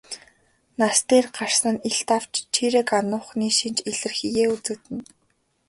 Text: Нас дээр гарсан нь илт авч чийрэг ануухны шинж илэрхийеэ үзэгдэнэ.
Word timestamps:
Нас 0.79 0.97
дээр 1.09 1.25
гарсан 1.37 1.73
нь 1.75 1.83
илт 1.89 2.09
авч 2.17 2.33
чийрэг 2.53 2.89
ануухны 2.99 3.47
шинж 3.57 3.77
илэрхийеэ 3.89 4.45
үзэгдэнэ. 4.53 5.03